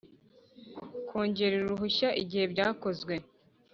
Kongerera 1.07 1.63
uruhushya 1.65 2.09
igihe 2.21 2.45
byakozwe 2.53 3.13